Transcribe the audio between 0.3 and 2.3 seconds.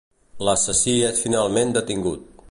L'assassí és finalment detingut.